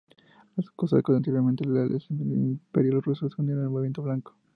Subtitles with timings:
[0.55, 4.35] Los cosacos, anteriormente leales al Imperio ruso, se unieron al movimiento Blanco.